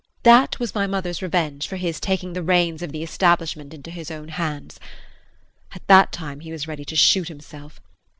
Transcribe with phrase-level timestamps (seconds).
[0.23, 4.09] That was my mother's revenge for his taking the reins of the establishment into his
[4.09, 4.79] own hands.
[5.73, 7.79] At that time he was ready to shoot himself.